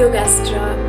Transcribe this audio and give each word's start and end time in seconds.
Yoga 0.00 0.26
Strong, 0.26 0.88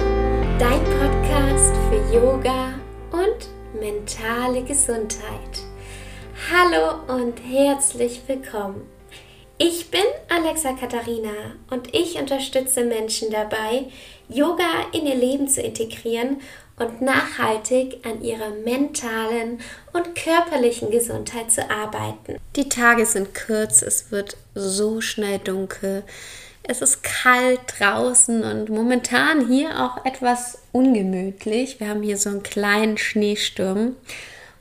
dein 0.58 0.81
Podcast 0.85 1.75
für 1.90 2.16
Yoga 2.16 2.75
und 3.11 3.50
mentale 3.77 4.64
Gesundheit. 4.64 5.66
Hallo 6.50 7.19
und 7.19 7.35
herzlich 7.39 8.21
willkommen. 8.27 8.88
Ich 9.57 9.91
bin 9.91 10.00
Alexa 10.29 10.71
Katharina 10.79 11.57
und 11.70 11.93
ich 11.93 12.20
unterstütze 12.20 12.86
Menschen 12.86 13.32
dabei, 13.32 13.88
Yoga 14.29 14.86
in 14.93 15.05
ihr 15.05 15.16
Leben 15.16 15.50
zu 15.50 15.62
integrieren 15.62 16.39
und 16.80 17.02
nachhaltig 17.02 18.05
an 18.05 18.23
ihrer 18.23 18.52
mentalen 18.64 19.59
und 19.91 20.16
körperlichen 20.16 20.89
Gesundheit 20.89 21.52
zu 21.52 21.70
arbeiten. 21.70 22.38
Die 22.55 22.70
Tage 22.70 23.05
sind 23.05 23.36
kurz, 23.36 23.82
es 23.82 24.09
wird 24.14 24.38
so 24.55 25.02
schnell 25.02 25.39
dunkel. 25.39 26.05
Es 26.64 26.82
ist 26.82 27.04
kalt 27.04 27.59
draußen 27.80 28.43
und 28.43 28.70
momentan 28.70 29.47
hier 29.47 29.83
auch 29.83 30.06
etwas 30.06 30.60
ungemütlich. 30.71 31.79
Wir 31.79 31.89
haben 31.89 32.04
hier 32.04 32.18
so 32.18 32.30
einen 32.30 32.44
kleinen 32.44 32.98
Schneesturm 32.98 33.96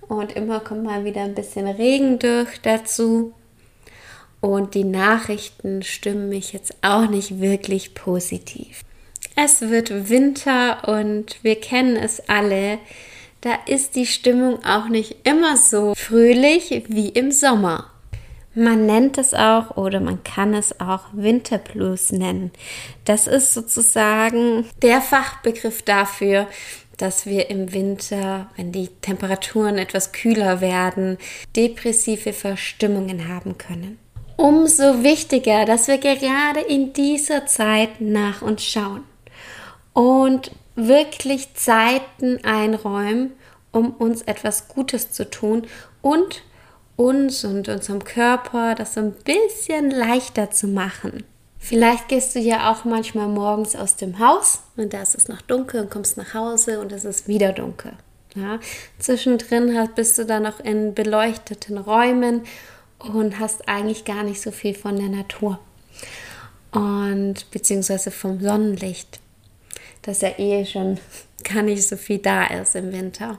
und 0.09 0.33
immer 0.33 0.61
kommt 0.61 0.85
mal 0.85 1.05
wieder 1.05 1.23
ein 1.23 1.35
bisschen 1.35 1.69
Regen 1.69 2.19
durch 2.19 2.61
dazu. 2.63 3.35
Und 4.41 4.75
die 4.75 4.85
Nachrichten 4.85 5.83
stimmen 5.83 6.31
mich 6.31 6.55
jetzt 6.55 6.75
auch 6.83 7.07
nicht 7.07 7.41
wirklich 7.41 7.95
positiv. 7.95 8.81
Es 9.37 9.61
wird 9.61 10.09
Winter 10.09 10.89
und 10.89 11.43
wir 11.43 11.61
kennen 11.61 11.97
es 11.97 12.29
alle. 12.29 12.79
Da 13.43 13.55
ist 13.67 13.95
die 13.95 14.07
Stimmung 14.07 14.65
auch 14.65 14.89
nicht 14.89 15.17
immer 15.25 15.57
so 15.57 15.95
fröhlich 15.95 16.85
wie 16.89 17.09
im 17.11 17.31
Sommer. 17.31 17.90
Man 18.55 18.87
nennt 18.87 19.17
es 19.17 19.33
auch 19.33 19.77
oder 19.77 20.01
man 20.01 20.25
kann 20.25 20.55
es 20.55 20.81
auch 20.81 21.05
Winterblues 21.13 22.11
nennen. 22.11 22.51
Das 23.05 23.29
ist 23.29 23.55
sozusagen 23.55 24.69
der 24.83 25.01
Fachbegriff 25.01 25.83
dafür, 25.83 26.49
dass 26.97 27.27
wir 27.27 27.49
im 27.49 27.73
Winter, 27.73 28.49
wenn 28.57 28.73
die 28.73 28.89
Temperaturen 29.01 29.79
etwas 29.79 30.13
kühler 30.13 30.61
werden, 30.61 31.17
depressive 31.57 32.33
Verstimmungen 32.33 33.29
haben 33.29 33.57
können. 33.57 33.99
Umso 34.37 35.03
wichtiger, 35.03 35.65
dass 35.65 35.87
wir 35.87 35.99
gerade 35.99 36.61
in 36.61 36.93
dieser 36.93 37.47
Zeit 37.47 38.01
nach 38.01 38.43
uns 38.43 38.65
schauen 38.65 39.05
und 39.93 40.51
wirklich 40.75 41.55
Zeiten 41.55 42.45
einräumen, 42.45 43.33
um 43.71 43.93
uns 43.93 44.23
etwas 44.23 44.69
Gutes 44.69 45.13
zu 45.13 45.29
tun 45.31 45.67
und 46.03 46.43
uns 47.01 47.45
und 47.45 47.69
unserem 47.69 48.05
Körper 48.05 48.75
das 48.75 48.95
so 48.95 49.01
ein 49.01 49.13
bisschen 49.13 49.91
leichter 49.91 50.51
zu 50.51 50.67
machen. 50.67 51.25
Vielleicht 51.59 52.09
gehst 52.09 52.35
du 52.35 52.39
ja 52.41 52.71
auch 52.71 52.85
manchmal 52.85 53.29
morgens 53.29 53.75
aus 53.75 53.97
dem 53.97 54.19
Haus 54.19 54.63
und 54.77 54.93
da 54.93 55.03
ist 55.03 55.15
es 55.15 55.29
noch 55.29 55.41
dunkel 55.41 55.81
und 55.81 55.91
kommst 55.91 56.17
nach 56.17 56.35
Hause 56.35 56.81
und 56.81 56.93
es 56.93 57.05
ist 57.05 57.27
wieder 57.27 57.53
dunkel. 57.53 57.93
Ja? 58.35 58.61
Zwischendrin 58.99 59.89
bist 59.95 60.19
du 60.19 60.25
dann 60.25 60.43
noch 60.43 60.61
in 60.61 60.95
beleuchteten 60.95 61.79
Räumen 61.79 62.43
und 62.99 63.39
hast 63.39 63.69
eigentlich 63.69 64.05
gar 64.05 64.23
nicht 64.23 64.41
so 64.41 64.51
viel 64.51 64.75
von 64.75 64.97
der 64.97 65.09
Natur 65.09 65.59
und 66.73 67.51
beziehungsweise 67.51 68.11
vom 68.11 68.41
Sonnenlicht, 68.41 69.21
das 70.03 70.21
ja 70.21 70.39
eh 70.39 70.65
schon 70.65 70.99
gar 71.45 71.63
nicht 71.63 71.87
so 71.87 71.97
viel 71.97 72.19
da 72.19 72.47
ist 72.47 72.77
im 72.77 72.93
Winter. 72.93 73.39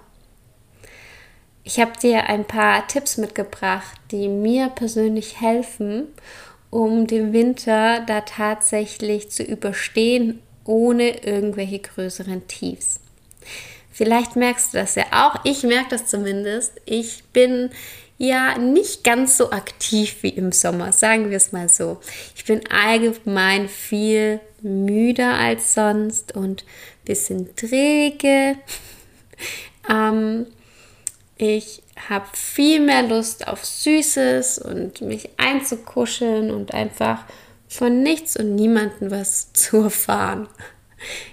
Ich 1.63 1.79
habe 1.79 1.93
dir 2.01 2.27
ein 2.27 2.45
paar 2.45 2.87
Tipps 2.87 3.17
mitgebracht, 3.17 3.99
die 4.11 4.27
mir 4.27 4.69
persönlich 4.69 5.39
helfen, 5.39 6.07
um 6.69 7.05
den 7.05 7.33
Winter 7.33 8.03
da 8.07 8.21
tatsächlich 8.21 9.29
zu 9.29 9.43
überstehen, 9.43 10.39
ohne 10.65 11.23
irgendwelche 11.23 11.79
größeren 11.79 12.47
Tiefs. 12.47 12.99
Vielleicht 13.91 14.35
merkst 14.35 14.73
du 14.73 14.77
das 14.77 14.95
ja 14.95 15.05
auch. 15.11 15.41
Ich 15.43 15.63
merke 15.63 15.89
das 15.89 16.05
zumindest. 16.07 16.73
Ich 16.85 17.23
bin 17.33 17.69
ja 18.17 18.57
nicht 18.57 19.03
ganz 19.03 19.37
so 19.37 19.51
aktiv 19.51 20.17
wie 20.21 20.29
im 20.29 20.51
Sommer, 20.51 20.91
sagen 20.91 21.29
wir 21.29 21.37
es 21.37 21.51
mal 21.51 21.69
so. 21.69 21.99
Ich 22.35 22.45
bin 22.45 22.61
allgemein 22.69 23.67
viel 23.67 24.39
müder 24.61 25.33
als 25.35 25.73
sonst 25.73 26.35
und 26.35 26.63
ein 26.63 27.05
bisschen 27.05 27.55
träge. 27.55 28.55
ähm, 29.89 30.45
ich 31.41 31.81
habe 32.09 32.27
viel 32.33 32.79
mehr 32.79 33.01
Lust 33.01 33.47
auf 33.47 33.65
Süßes 33.65 34.59
und 34.59 35.01
mich 35.01 35.29
einzukuscheln 35.37 36.51
und 36.51 36.73
einfach 36.73 37.23
von 37.67 38.03
nichts 38.03 38.37
und 38.37 38.55
niemandem 38.55 39.09
was 39.09 39.51
zu 39.53 39.77
erfahren. 39.77 40.47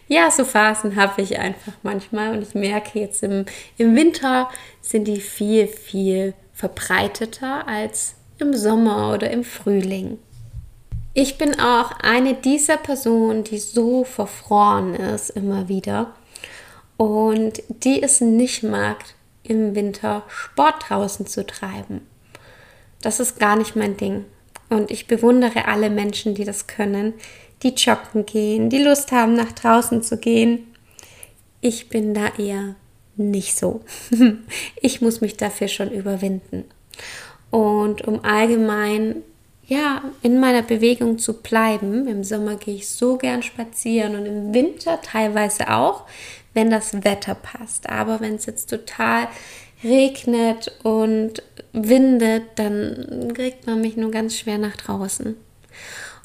Ja, 0.07 0.31
so 0.31 0.47
Phasen 0.47 0.97
habe 0.97 1.21
ich 1.21 1.39
einfach 1.39 1.75
manchmal 1.83 2.33
und 2.33 2.43
ich 2.43 2.55
merke 2.55 2.99
jetzt 2.99 3.23
im, 3.23 3.45
im 3.77 3.95
Winter 3.95 4.49
sind 4.81 5.05
die 5.05 5.21
viel, 5.21 5.67
viel 5.67 6.33
verbreiteter 6.55 7.69
als 7.69 8.15
im 8.39 8.57
Sommer 8.57 9.13
oder 9.13 9.31
im 9.31 9.45
Frühling. 9.45 10.19
Ich 11.13 11.37
bin 11.37 11.61
auch 11.61 11.91
eine 12.01 12.33
dieser 12.33 12.79
Personen, 12.79 13.45
die 13.45 13.59
so 13.59 14.05
verfroren 14.05 14.95
ist 14.95 15.31
immer 15.31 15.69
wieder 15.69 16.15
und 16.97 17.63
die 17.69 18.03
es 18.03 18.23
nicht 18.23 18.63
mag, 18.63 19.05
im 19.49 19.75
Winter 19.75 20.25
Sport 20.29 20.85
draußen 20.89 21.27
zu 21.27 21.47
treiben. 21.47 22.03
Das 23.01 23.21
ist 23.21 23.39
gar 23.39 23.57
nicht 23.57 23.77
mein 23.77 23.97
Ding. 23.97 24.25
Und 24.69 24.91
ich 24.91 25.07
bewundere 25.07 25.67
alle 25.67 25.89
Menschen, 25.89 26.35
die 26.35 26.45
das 26.45 26.67
können, 26.67 27.15
die 27.63 27.75
joggen 27.75 28.27
gehen, 28.27 28.71
die 28.71 28.83
Lust 28.83 29.13
haben, 29.13 29.35
nach 29.35 29.53
draußen 29.53 30.03
zu 30.03 30.19
gehen. 30.19 30.67
Ich 31.61 31.89
bin 31.89 32.15
da 32.15 32.29
eher 32.37 32.75
nicht 33.17 33.57
so. 33.57 33.81
ich 34.81 35.01
muss 35.01 35.21
mich 35.21 35.37
dafür 35.37 35.69
schon 35.69 35.91
überwinden. 35.91 36.65
Und 37.51 38.07
um 38.07 38.25
allgemein 38.25 39.23
ja, 39.69 40.03
in 40.23 40.41
meiner 40.41 40.63
Bewegung 40.63 41.19
zu 41.19 41.43
bleiben. 41.43 42.09
Im 42.09 42.25
Sommer 42.25 42.57
gehe 42.57 42.77
ich 42.77 42.89
so 42.89 43.19
gern 43.19 43.43
spazieren 43.43 44.17
und 44.17 44.25
im 44.25 44.55
Winter 44.55 45.01
teilweise 45.03 45.71
auch, 45.71 46.05
wenn 46.55 46.71
das 46.71 47.05
Wetter 47.05 47.35
passt. 47.35 47.89
Aber 47.89 48.21
wenn 48.21 48.35
es 48.35 48.47
jetzt 48.47 48.71
total 48.71 49.29
regnet 49.85 50.73
und 50.83 51.43
windet, 51.73 52.45
dann 52.57 53.33
kriegt 53.35 53.67
man 53.67 53.81
mich 53.81 53.97
nur 53.97 54.11
ganz 54.11 54.37
schwer 54.37 54.59
nach 54.59 54.77
draußen. 54.77 55.37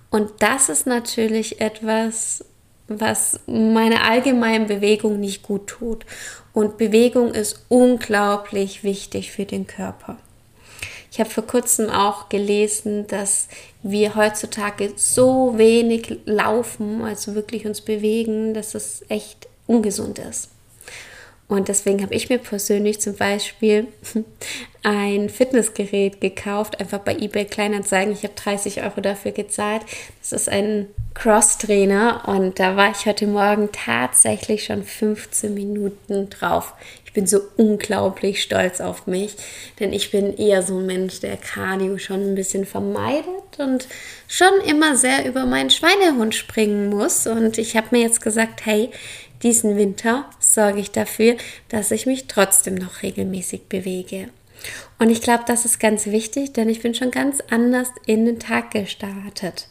Und 0.10 0.32
das 0.40 0.70
ist 0.70 0.86
natürlich 0.88 1.62
etwas, 1.62 2.46
was 2.88 3.40
meine 3.48 4.04
allgemeine 4.04 4.66
Bewegung 4.66 5.20
nicht 5.20 5.44
gut 5.44 5.68
tut. 5.68 6.06
Und 6.54 6.78
Bewegung 6.78 7.34
ist 7.34 7.66
unglaublich 7.70 8.84
wichtig 8.84 9.32
für 9.32 9.46
den 9.46 9.66
Körper. 9.66 10.18
Ich 11.12 11.20
habe 11.20 11.30
vor 11.30 11.46
kurzem 11.46 11.90
auch 11.90 12.30
gelesen, 12.30 13.06
dass 13.08 13.48
wir 13.84 14.16
heutzutage 14.16 14.94
so 14.96 15.58
wenig 15.58 16.20
laufen, 16.26 17.04
also 17.04 17.36
wirklich 17.36 17.68
uns 17.68 17.82
bewegen, 17.82 18.54
dass 18.56 18.74
es 18.74 19.04
echt 19.10 19.48
ungesund 19.68 20.20
ist. 20.20 20.50
Und 21.48 21.68
deswegen 21.68 22.02
habe 22.02 22.16
ich 22.16 22.30
mir 22.30 22.40
persönlich 22.40 23.00
zum 23.00 23.16
Beispiel 23.16 23.88
ein 24.84 25.30
Fitnessgerät 25.30 26.20
gekauft, 26.22 26.80
einfach 26.80 27.00
bei 27.00 27.16
eBay 27.16 27.46
Kleinanzeigen. 27.46 28.14
Ich 28.14 28.24
habe 28.24 28.34
30 28.34 28.82
Euro 28.82 29.02
dafür 29.02 29.34
gezahlt. 29.34 29.84
Das 30.22 30.32
ist 30.32 30.50
ein 30.50 30.88
Cross-Trainer 31.14 32.24
und 32.28 32.60
da 32.60 32.76
war 32.76 32.92
ich 32.92 33.06
heute 33.06 33.28
Morgen 33.28 33.70
tatsächlich 33.72 34.64
schon 34.64 34.84
15 34.84 35.54
Minuten 35.54 36.30
drauf. 36.30 36.74
Ich 37.06 37.14
bin 37.14 37.28
so 37.28 37.42
unglaublich 37.58 38.42
stolz 38.42 38.82
auf 38.82 39.06
mich, 39.06 39.36
denn 39.80 39.94
ich 39.94 40.10
bin 40.10 40.36
eher 40.36 40.64
so 40.64 40.80
ein 40.80 40.88
Mensch, 40.88 41.20
der 41.20 41.38
Cardio 41.38 42.00
schon 42.00 42.32
ein 42.32 42.36
bisschen 42.36 42.66
vermeidet 42.66 43.60
und 43.60 43.88
schon 44.28 44.54
immer 44.68 44.96
sehr 44.96 45.28
über 45.28 45.46
meinen 45.46 45.70
Schweinehund 45.70 46.34
springen 46.34 46.90
muss. 46.90 47.28
Und 47.28 47.60
ich 47.60 47.78
habe 47.78 47.90
mir 47.92 48.02
jetzt 48.02 48.22
gesagt, 48.22 48.66
hey, 48.66 48.90
diesen 49.44 49.78
Winter 49.78 50.26
sorge 50.40 50.80
ich 50.80 50.92
dafür, 50.92 51.36
dass 51.70 51.92
ich 51.92 52.06
mich 52.06 52.28
trotzdem 52.28 52.76
noch 52.76 53.04
regelmäßig 53.04 53.68
bewege. 53.68 54.30
Und 55.00 55.10
ich 55.10 55.22
glaube, 55.22 55.44
das 55.46 55.66
ist 55.66 55.80
ganz 55.80 56.08
wichtig, 56.08 56.54
denn 56.54 56.70
ich 56.70 56.82
bin 56.82 56.96
schon 56.96 57.12
ganz 57.12 57.42
anders 57.50 57.90
in 58.06 58.26
den 58.26 58.40
Tag 58.40 58.72
gestartet. 58.72 59.68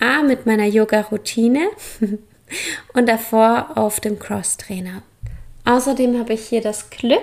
A, 0.00 0.22
mit 0.22 0.46
meiner 0.46 0.66
Yoga-Routine 0.66 1.68
und 2.94 3.08
davor 3.08 3.72
auf 3.76 4.00
dem 4.00 4.18
Cross-Trainer. 4.18 5.02
Außerdem 5.64 6.18
habe 6.18 6.32
ich 6.32 6.48
hier 6.48 6.60
das 6.60 6.90
Glück, 6.90 7.20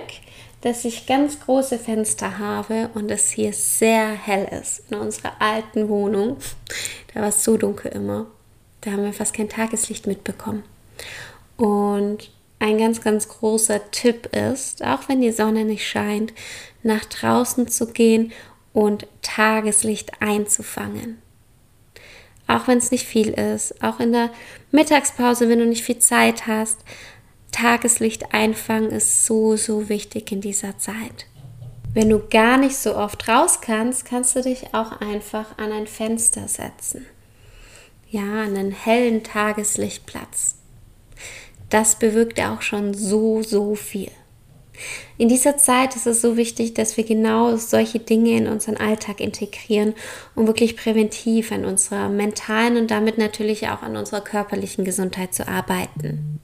dass 0.62 0.84
ich 0.84 1.06
ganz 1.06 1.40
große 1.40 1.78
Fenster 1.78 2.38
habe 2.38 2.90
und 2.94 3.10
es 3.10 3.30
hier 3.30 3.52
sehr 3.52 4.10
hell 4.12 4.48
ist. 4.60 4.90
In 4.90 4.98
unserer 4.98 5.32
alten 5.40 5.88
Wohnung, 5.88 6.36
da 7.12 7.20
war 7.20 7.28
es 7.28 7.44
so 7.44 7.56
dunkel 7.56 7.92
immer, 7.92 8.26
da 8.82 8.92
haben 8.92 9.04
wir 9.04 9.12
fast 9.12 9.34
kein 9.34 9.48
Tageslicht 9.48 10.06
mitbekommen. 10.06 10.62
Und 11.60 12.30
ein 12.58 12.78
ganz, 12.78 13.02
ganz 13.02 13.28
großer 13.28 13.90
Tipp 13.90 14.34
ist, 14.34 14.82
auch 14.82 15.08
wenn 15.08 15.20
die 15.20 15.30
Sonne 15.30 15.66
nicht 15.66 15.86
scheint, 15.86 16.32
nach 16.82 17.04
draußen 17.04 17.68
zu 17.68 17.92
gehen 17.92 18.32
und 18.72 19.06
Tageslicht 19.20 20.22
einzufangen. 20.22 21.20
auch 22.46 22.66
wenn 22.66 22.78
es 22.78 22.90
nicht 22.90 23.06
viel 23.06 23.28
ist, 23.28 23.82
auch 23.82 24.00
in 24.00 24.12
der 24.12 24.30
Mittagspause, 24.72 25.48
wenn 25.48 25.58
du 25.60 25.66
nicht 25.66 25.84
viel 25.84 25.98
Zeit 25.98 26.46
hast. 26.46 26.78
Tageslicht 27.52 28.32
einfangen 28.32 28.90
ist 28.90 29.26
so, 29.26 29.56
so 29.56 29.88
wichtig 29.88 30.32
in 30.32 30.40
dieser 30.40 30.78
Zeit. 30.78 31.26
Wenn 31.92 32.08
du 32.08 32.20
gar 32.28 32.56
nicht 32.56 32.76
so 32.76 32.96
oft 32.96 33.28
raus 33.28 33.60
kannst, 33.60 34.04
kannst 34.04 34.34
du 34.34 34.42
dich 34.42 34.74
auch 34.74 35.00
einfach 35.00 35.58
an 35.58 35.72
ein 35.72 35.86
Fenster 35.86 36.48
setzen. 36.48 37.06
Ja, 38.08 38.22
an 38.22 38.56
einen 38.56 38.72
hellen 38.72 39.22
Tageslichtplatz. 39.22 40.59
Das 41.70 41.98
bewirkt 41.98 42.40
auch 42.40 42.62
schon 42.62 42.94
so, 42.94 43.42
so 43.42 43.74
viel. 43.74 44.10
In 45.18 45.28
dieser 45.28 45.56
Zeit 45.56 45.94
ist 45.96 46.06
es 46.06 46.22
so 46.22 46.36
wichtig, 46.36 46.74
dass 46.74 46.96
wir 46.96 47.04
genau 47.04 47.56
solche 47.56 47.98
Dinge 47.98 48.30
in 48.30 48.48
unseren 48.48 48.76
Alltag 48.76 49.20
integrieren, 49.20 49.94
um 50.34 50.46
wirklich 50.46 50.76
präventiv 50.76 51.52
an 51.52 51.64
unserer 51.64 52.08
mentalen 52.08 52.76
und 52.76 52.90
damit 52.90 53.18
natürlich 53.18 53.68
auch 53.68 53.82
an 53.82 53.96
unserer 53.96 54.22
körperlichen 54.22 54.84
Gesundheit 54.84 55.34
zu 55.34 55.46
arbeiten. 55.46 56.40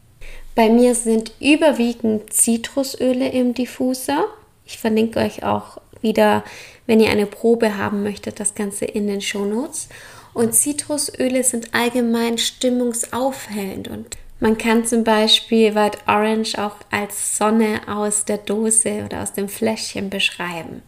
Bei 0.55 0.71
mir 0.71 0.95
sind 0.95 1.33
überwiegend 1.41 2.33
Zitrusöle 2.33 3.29
im 3.31 3.55
Diffuser. 3.55 4.27
Ich 4.65 4.79
verlinke 4.79 5.21
euch 5.21 5.43
auch 5.43 5.79
wieder, 6.03 6.45
wenn 6.87 7.01
ihr 7.01 7.11
eine 7.11 7.27
Probe 7.27 7.77
haben 7.77 8.03
möchtet, 8.03 8.41
das 8.41 8.55
Ganze 8.55 8.85
in 8.85 9.07
den 9.07 9.21
Shownotes. 9.21 9.89
Und 10.35 10.55
Zitrusöle 10.55 11.43
sind 11.45 11.75
allgemein 11.75 12.37
stimmungsaufhellend 12.37 13.89
und 13.89 14.19
man 14.39 14.59
kann 14.59 14.85
zum 14.85 15.03
Beispiel 15.03 15.75
White 15.75 15.99
Orange 16.07 16.59
auch 16.59 16.77
als 16.91 17.39
Sonne 17.39 17.81
aus 17.87 18.25
der 18.25 18.39
Dose 18.39 19.05
oder 19.05 19.23
aus 19.23 19.33
dem 19.33 19.49
Fläschchen 19.49 20.11
beschreiben. 20.11 20.83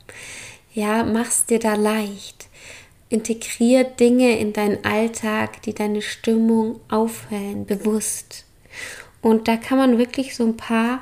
Ja, 0.74 1.02
mach's 1.02 1.46
dir 1.46 1.58
da 1.58 1.74
leicht. 1.74 2.48
Integrier 3.08 3.84
Dinge 3.84 4.38
in 4.38 4.52
deinen 4.52 4.84
Alltag, 4.84 5.62
die 5.62 5.74
deine 5.74 6.02
Stimmung 6.02 6.80
aufhellen, 6.90 7.64
bewusst. 7.64 8.44
Und 9.22 9.48
da 9.48 9.56
kann 9.56 9.78
man 9.78 9.98
wirklich 9.98 10.36
so 10.36 10.44
ein 10.44 10.58
paar 10.58 11.00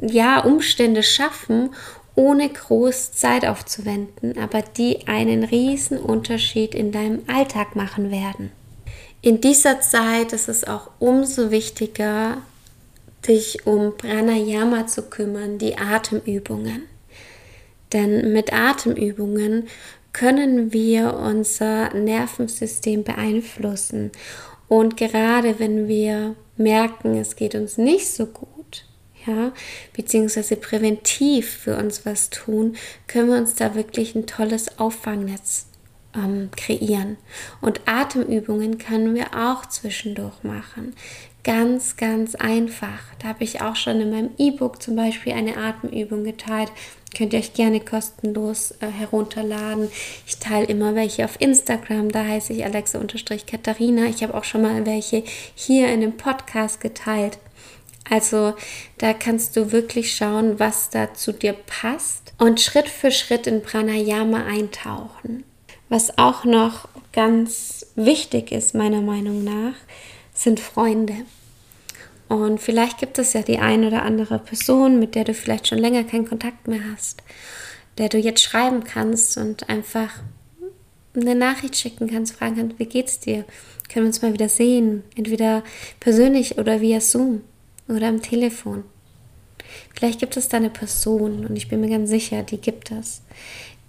ja, 0.00 0.40
Umstände 0.40 1.02
schaffen, 1.02 1.70
ohne 2.14 2.48
groß 2.48 3.12
Zeit 3.12 3.44
aufzuwenden, 3.44 4.38
aber 4.38 4.62
die 4.62 5.06
einen 5.06 5.44
riesen 5.44 5.98
Unterschied 5.98 6.74
in 6.74 6.90
deinem 6.92 7.22
Alltag 7.26 7.76
machen 7.76 8.10
werden. 8.10 8.52
In 9.20 9.40
dieser 9.40 9.80
Zeit 9.80 10.32
ist 10.32 10.48
es 10.48 10.64
auch 10.64 10.90
umso 11.00 11.50
wichtiger, 11.50 12.38
dich 13.26 13.66
um 13.66 13.96
Pranayama 13.96 14.86
zu 14.86 15.02
kümmern, 15.02 15.58
die 15.58 15.76
Atemübungen. 15.76 16.82
Denn 17.92 18.32
mit 18.32 18.52
Atemübungen 18.52 19.66
können 20.12 20.72
wir 20.72 21.14
unser 21.14 21.92
Nervensystem 21.94 23.02
beeinflussen. 23.02 24.12
Und 24.68 24.96
gerade 24.96 25.58
wenn 25.58 25.88
wir 25.88 26.36
merken, 26.56 27.16
es 27.16 27.34
geht 27.34 27.54
uns 27.54 27.76
nicht 27.76 28.08
so 28.08 28.26
gut, 28.26 28.84
ja, 29.26 29.52
beziehungsweise 29.94 30.56
präventiv 30.56 31.50
für 31.50 31.76
uns 31.76 32.06
was 32.06 32.30
tun, 32.30 32.76
können 33.08 33.30
wir 33.30 33.38
uns 33.38 33.54
da 33.54 33.74
wirklich 33.74 34.14
ein 34.14 34.26
tolles 34.26 34.78
Auffangnetz 34.78 35.67
ähm, 36.24 36.50
kreieren. 36.56 37.16
Und 37.60 37.82
Atemübungen 37.86 38.78
können 38.78 39.14
wir 39.14 39.34
auch 39.34 39.66
zwischendurch 39.66 40.42
machen. 40.42 40.94
Ganz, 41.44 41.96
ganz 41.96 42.34
einfach. 42.34 43.00
Da 43.20 43.28
habe 43.28 43.44
ich 43.44 43.62
auch 43.62 43.76
schon 43.76 44.00
in 44.00 44.10
meinem 44.10 44.30
E-Book 44.36 44.82
zum 44.82 44.96
Beispiel 44.96 45.32
eine 45.32 45.56
Atemübung 45.56 46.24
geteilt. 46.24 46.70
Könnt 47.16 47.32
ihr 47.32 47.38
euch 47.38 47.54
gerne 47.54 47.80
kostenlos 47.80 48.72
äh, 48.80 48.86
herunterladen. 48.86 49.88
Ich 50.26 50.38
teile 50.38 50.66
immer 50.66 50.94
welche 50.94 51.24
auf 51.24 51.40
Instagram, 51.40 52.10
da 52.12 52.24
heiße 52.24 52.52
ich 52.52 52.64
Alexa-Katharina. 52.64 54.06
Ich 54.06 54.22
habe 54.22 54.34
auch 54.34 54.44
schon 54.44 54.62
mal 54.62 54.84
welche 54.84 55.22
hier 55.54 55.88
in 55.88 56.02
dem 56.02 56.16
Podcast 56.16 56.80
geteilt. 56.80 57.38
Also 58.10 58.54
da 58.98 59.12
kannst 59.12 59.56
du 59.56 59.72
wirklich 59.72 60.14
schauen, 60.14 60.58
was 60.58 60.90
da 60.90 61.14
zu 61.14 61.32
dir 61.32 61.52
passt 61.54 62.32
und 62.38 62.60
Schritt 62.60 62.88
für 62.88 63.10
Schritt 63.10 63.46
in 63.46 63.62
Pranayama 63.62 64.44
eintauchen. 64.44 65.44
Was 65.88 66.18
auch 66.18 66.44
noch 66.44 66.88
ganz 67.12 67.86
wichtig 67.94 68.52
ist, 68.52 68.74
meiner 68.74 69.00
Meinung 69.00 69.42
nach, 69.44 69.74
sind 70.34 70.60
Freunde. 70.60 71.14
Und 72.28 72.60
vielleicht 72.60 72.98
gibt 72.98 73.18
es 73.18 73.32
ja 73.32 73.42
die 73.42 73.58
eine 73.58 73.88
oder 73.88 74.02
andere 74.02 74.38
Person, 74.38 74.98
mit 74.98 75.14
der 75.14 75.24
du 75.24 75.32
vielleicht 75.32 75.66
schon 75.66 75.78
länger 75.78 76.04
keinen 76.04 76.28
Kontakt 76.28 76.68
mehr 76.68 76.80
hast, 76.92 77.22
der 77.96 78.10
du 78.10 78.18
jetzt 78.18 78.42
schreiben 78.42 78.84
kannst 78.84 79.38
und 79.38 79.68
einfach 79.70 80.10
eine 81.14 81.34
Nachricht 81.34 81.76
schicken 81.76 82.08
kannst, 82.08 82.34
fragen 82.34 82.56
kannst, 82.56 82.78
wie 82.78 82.86
geht's 82.86 83.18
dir? 83.18 83.44
Können 83.88 84.04
wir 84.04 84.08
uns 84.08 84.22
mal 84.22 84.34
wieder 84.34 84.50
sehen? 84.50 85.02
Entweder 85.16 85.64
persönlich 86.00 86.58
oder 86.58 86.82
via 86.82 87.00
Zoom 87.00 87.40
oder 87.88 88.08
am 88.08 88.20
Telefon. 88.20 88.84
Vielleicht 89.94 90.20
gibt 90.20 90.36
es 90.36 90.48
da 90.48 90.58
eine 90.58 90.70
Person 90.70 91.46
und 91.46 91.56
ich 91.56 91.68
bin 91.68 91.80
mir 91.80 91.88
ganz 91.88 92.10
sicher, 92.10 92.42
die 92.42 92.58
gibt 92.58 92.90
es, 92.90 93.22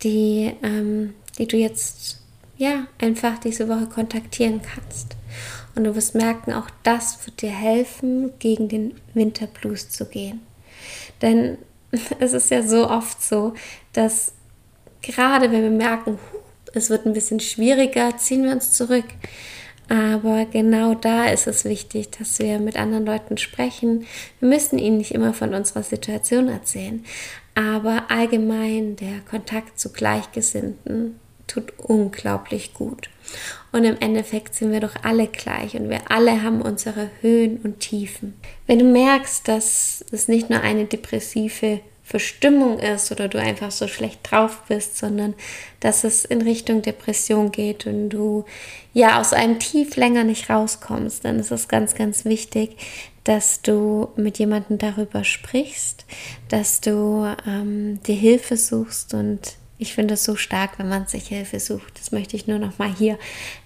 die 0.02 0.54
ähm, 0.64 1.14
die 1.40 1.48
du 1.48 1.58
jetzt 1.58 2.20
ja 2.58 2.86
einfach 3.02 3.40
diese 3.40 3.68
Woche 3.68 3.88
kontaktieren 3.88 4.62
kannst. 4.62 5.16
Und 5.76 5.86
du 5.86 5.96
wirst 5.96 6.14
merken, 6.14 6.54
auch 6.54 6.70
das 6.84 7.26
wird 7.26 7.42
dir 7.42 7.52
helfen, 7.52 8.32
gegen 8.40 8.68
den 8.68 8.96
Winterblues 9.14 9.90
zu 9.90 10.06
gehen. 10.06 10.42
Denn 11.22 11.58
es 12.20 12.34
ist 12.34 12.52
ja 12.52 12.62
so 12.62 12.90
oft 12.90 13.24
so, 13.24 13.54
dass 13.94 14.34
gerade 15.02 15.52
wenn 15.52 15.64
wir 15.64 15.72
merken, 15.72 16.20
es 16.74 16.90
wird 16.90 17.06
ein 17.06 17.14
bisschen 17.14 17.40
schwieriger, 17.40 18.18
ziehen 18.18 18.44
wir 18.44 18.52
uns 18.52 18.74
zurück. 18.74 19.06
Aber 19.88 20.46
genau 20.46 20.94
da 20.94 21.26
ist 21.30 21.48
es 21.48 21.66
wichtig, 21.66 22.12
dass 22.12 22.38
wir 22.38 22.60
mit 22.60 22.78
anderen 22.78 23.08
Leuten 23.08 23.38
sprechen. 23.38 24.06
Wir 24.40 24.50
müssen 24.50 24.78
ihnen 24.78 24.98
nicht 24.98 25.16
immer 25.16 25.34
von 25.34 25.56
unserer 25.56 25.82
Situation 25.82 26.48
erzählen, 26.48 27.04
aber 27.56 28.04
allgemein 28.10 28.98
der 28.98 29.22
Kontakt 29.28 29.80
zu 29.80 29.92
Gleichgesinnten 29.92 31.20
tut 31.50 31.74
unglaublich 31.78 32.74
gut. 32.74 33.10
Und 33.72 33.84
im 33.84 33.98
Endeffekt 34.00 34.56
sind 34.56 34.72
wir 34.72 34.80
doch 34.80 34.96
alle 35.04 35.28
gleich 35.28 35.76
und 35.76 35.90
wir 35.90 36.10
alle 36.10 36.42
haben 36.42 36.62
unsere 36.62 37.10
Höhen 37.22 37.58
und 37.58 37.80
Tiefen. 37.80 38.34
Wenn 38.66 38.80
du 38.80 38.86
merkst, 38.86 39.48
dass 39.48 40.04
es 40.12 40.28
nicht 40.28 40.50
nur 40.50 40.62
eine 40.62 40.86
depressive 40.86 41.82
Verstimmung 42.10 42.80
ist 42.80 43.12
oder 43.12 43.28
du 43.28 43.40
einfach 43.40 43.70
so 43.70 43.88
schlecht 43.88 44.20
drauf 44.24 44.64
bist, 44.68 44.98
sondern 44.98 45.36
dass 45.80 46.04
es 46.04 46.26
in 46.26 46.42
Richtung 46.42 46.82
Depression 46.82 47.52
geht 47.52 47.86
und 47.86 48.10
du 48.10 48.46
ja 48.94 49.22
aus 49.22 49.32
einem 49.32 49.60
Tief 49.60 49.96
länger 49.96 50.24
nicht 50.24 50.50
rauskommst, 50.50 51.24
dann 51.24 51.40
ist 51.40 51.52
es 51.52 51.68
ganz, 51.68 51.94
ganz 51.94 52.26
wichtig, 52.26 52.78
dass 53.26 53.62
du 53.62 54.10
mit 54.16 54.40
jemandem 54.40 54.80
darüber 54.80 55.24
sprichst, 55.24 56.06
dass 56.48 56.82
du 56.82 57.32
ähm, 57.46 58.02
dir 58.02 58.16
Hilfe 58.16 58.58
suchst 58.58 59.14
und 59.14 59.58
ich 59.80 59.94
finde 59.94 60.16
es 60.16 60.26
so 60.26 60.36
stark, 60.36 60.78
wenn 60.78 60.90
man 60.90 61.08
sich 61.08 61.30
Hilfe 61.30 61.60
sucht. 61.60 61.98
Das 61.98 62.12
möchte 62.12 62.36
ich 62.36 62.48
nur 62.48 62.60
noch 62.60 62.78
mal 62.78 62.94
hier 62.94 63.18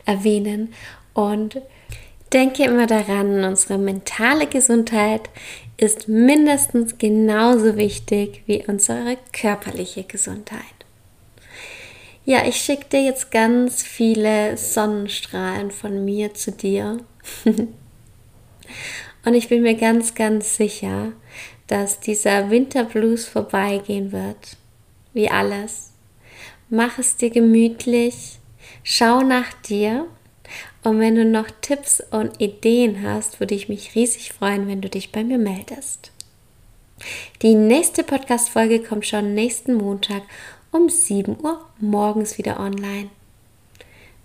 erwähnen. 0.05 0.73
Und 1.13 1.59
denke 2.31 2.63
immer 2.63 2.85
daran, 2.85 3.43
unsere 3.43 3.79
mentale 3.79 4.45
Gesundheit 4.47 5.29
ist 5.75 6.07
mindestens 6.07 6.99
genauso 6.99 7.77
wichtig 7.77 8.43
wie 8.45 8.63
unsere 8.65 9.17
körperliche 9.31 10.03
Gesundheit. 10.03 10.61
Ja, 12.25 12.45
ich 12.45 12.57
schicke 12.57 12.85
dir 12.91 13.03
jetzt 13.03 13.31
ganz 13.31 13.81
viele 13.81 14.55
Sonnenstrahlen 14.55 15.71
von 15.71 16.05
mir 16.05 16.35
zu 16.35 16.51
dir. 16.51 16.99
Und 19.25 19.33
ich 19.33 19.49
bin 19.49 19.63
mir 19.63 19.75
ganz, 19.75 20.13
ganz 20.15 20.57
sicher, 20.57 21.11
dass 21.67 21.99
dieser 21.99 22.51
Winterblues 22.51 23.25
vorbeigehen 23.25 24.11
wird. 24.11 24.57
Wie 25.13 25.29
alles 25.29 25.92
mach 26.73 26.97
es 26.97 27.15
dir 27.15 27.29
gemütlich, 27.29 28.39
schau 28.83 29.21
nach 29.21 29.53
dir 29.53 30.07
und 30.83 30.99
wenn 30.99 31.15
du 31.15 31.23
noch 31.23 31.47
Tipps 31.61 32.01
und 32.11 32.41
Ideen 32.41 33.07
hast, 33.07 33.39
würde 33.39 33.55
ich 33.55 33.69
mich 33.69 33.95
riesig 33.95 34.33
freuen, 34.33 34.67
wenn 34.67 34.81
du 34.81 34.89
dich 34.89 35.11
bei 35.11 35.23
mir 35.23 35.37
meldest. 35.37 36.11
Die 37.41 37.55
nächste 37.55 38.03
Podcast-Folge 38.03 38.81
kommt 38.81 39.05
schon 39.05 39.33
nächsten 39.33 39.75
Montag 39.75 40.23
um 40.71 40.89
7 40.89 41.37
Uhr 41.41 41.63
morgens 41.79 42.37
wieder 42.37 42.59
online. 42.59 43.09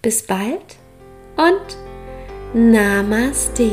Bis 0.01 0.23
bald 0.23 0.77
und 1.37 1.77
Namaste. 2.55 3.71